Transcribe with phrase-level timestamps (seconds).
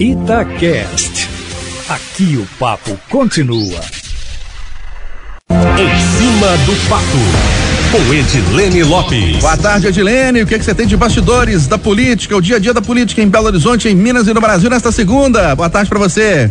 [0.00, 1.28] Itacast.
[1.88, 3.80] Aqui o papo continua.
[5.50, 7.04] Em cima do papo,
[7.90, 9.40] com Edilene Lopes.
[9.40, 10.42] Boa tarde, Edilene.
[10.42, 12.80] O que, é que você tem de bastidores da política, o dia a dia da
[12.80, 15.56] política em Belo Horizonte, em Minas e no Brasil nesta segunda?
[15.56, 16.48] Boa tarde para você.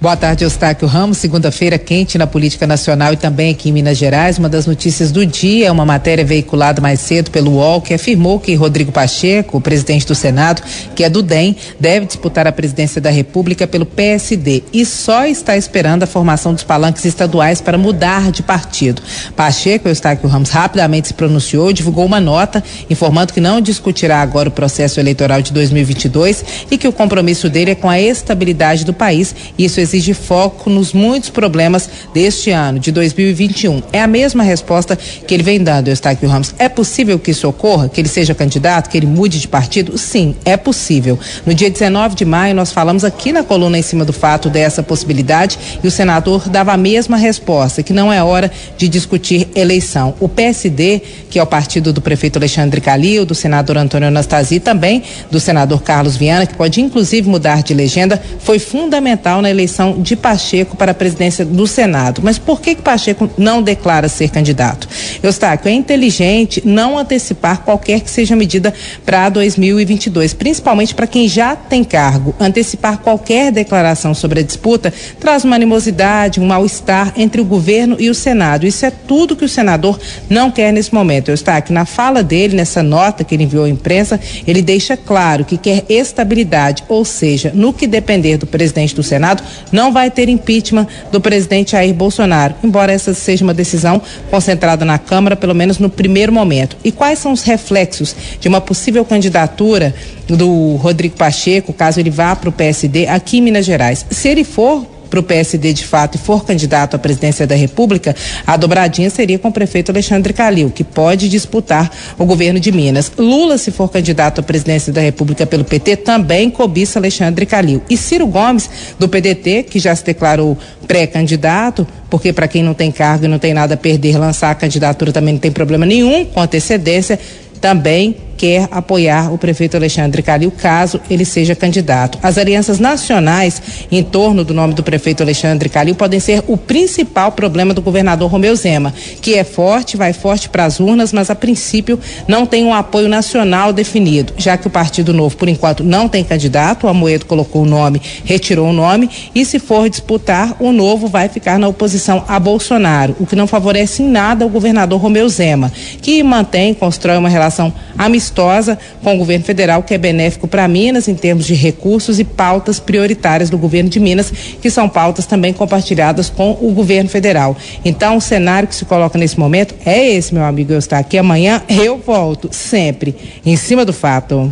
[0.00, 1.18] Boa tarde, Eustáquio Ramos.
[1.18, 4.38] Segunda-feira quente na política nacional e também aqui em Minas Gerais.
[4.38, 8.40] Uma das notícias do dia é uma matéria veiculada mais cedo pelo UOL que afirmou
[8.40, 10.62] que Rodrigo Pacheco, o presidente do Senado,
[10.96, 15.54] que é do DEM, deve disputar a presidência da República pelo PSD e só está
[15.54, 19.02] esperando a formação dos palanques estaduais para mudar de partido.
[19.36, 24.52] Pacheco, Eustáquio Ramos, rapidamente se pronunciou divulgou uma nota informando que não discutirá agora o
[24.52, 29.34] processo eleitoral de 2022 e que o compromisso dele é com a estabilidade do país.
[29.58, 33.82] Isso exige foco nos muitos problemas deste ano, de 2021.
[33.92, 36.54] É a mesma resposta que ele vem dando, Eustáquio Ramos.
[36.58, 39.98] É possível que isso ocorra, que ele seja candidato, que ele mude de partido?
[39.98, 41.18] Sim, é possível.
[41.44, 44.82] No dia 19 de maio, nós falamos aqui na coluna em cima do fato dessa
[44.82, 50.14] possibilidade e o senador dava a mesma resposta, que não é hora de discutir eleição.
[50.20, 55.02] O PSD, que é o partido do prefeito Alexandre Calil, do senador Antônio Anastasi, também
[55.30, 60.00] do senador Carlos Viana, que pode inclusive mudar de legenda, foi fundamental na eleição eleição
[60.00, 62.20] de Pacheco para a presidência do Senado.
[62.22, 64.88] Mas por que, que Pacheco não declara ser candidato?
[65.22, 68.72] Eustáquio, é inteligente não antecipar qualquer que seja medida
[69.04, 72.34] para 2022, principalmente para quem já tem cargo.
[72.38, 78.10] Antecipar qualquer declaração sobre a disputa traz uma animosidade, um mal-estar entre o governo e
[78.10, 78.66] o Senado.
[78.66, 81.30] Isso é tudo que o senador não quer nesse momento.
[81.30, 85.56] Eustáquio, na fala dele, nessa nota que ele enviou à imprensa, ele deixa claro que
[85.56, 90.86] quer estabilidade, ou seja, no que depender do presidente do Senado, não vai ter impeachment
[91.10, 95.88] do presidente Jair Bolsonaro, embora essa seja uma decisão concentrada na Câmara, pelo menos no
[95.88, 96.76] primeiro momento.
[96.84, 99.94] E quais são os reflexos de uma possível candidatura
[100.28, 104.06] do Rodrigo Pacheco, caso ele vá para o PSD aqui em Minas Gerais?
[104.10, 108.14] Se ele for para o PSD de fato e for candidato à presidência da República,
[108.46, 113.10] a dobradinha seria com o prefeito Alexandre Calil, que pode disputar o governo de Minas.
[113.18, 117.82] Lula, se for candidato à presidência da República pelo PT, também cobiça Alexandre Calil.
[117.90, 122.92] E Ciro Gomes, do PDT, que já se declarou pré-candidato, porque para quem não tem
[122.92, 126.24] cargo e não tem nada a perder, lançar a candidatura também não tem problema nenhum,
[126.24, 127.18] com antecedência,
[127.60, 132.18] também quer apoiar o prefeito Alexandre Calil caso ele seja candidato.
[132.22, 133.60] As alianças nacionais
[133.92, 138.30] em torno do nome do prefeito Alexandre Calil podem ser o principal problema do governador
[138.30, 142.64] Romeu Zema, que é forte, vai forte para as urnas, mas a princípio não tem
[142.64, 146.88] um apoio nacional definido, já que o Partido Novo, por enquanto, não tem candidato, o
[146.88, 151.58] Amoedo colocou o nome, retirou o nome, e se for disputar, o Novo vai ficar
[151.58, 155.70] na oposição a Bolsonaro, o que não favorece em nada o governador Romeu Zema,
[156.00, 161.06] que mantém, constrói uma relação amistosa com o governo federal, que é benéfico para Minas
[161.06, 165.52] em termos de recursos e pautas prioritárias do governo de Minas, que são pautas também
[165.52, 167.54] compartilhadas com o governo federal.
[167.84, 170.72] Então, o cenário que se coloca nesse momento é esse, meu amigo.
[170.72, 174.48] Eu estou aqui amanhã, eu volto sempre em cima do fato.